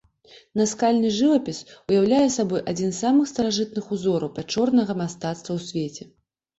[0.61, 1.59] Наскальны жывапіс
[1.91, 6.13] уяўляе сабой адзін з самых старажытных узораў пячорнага мастацтва ў свеце.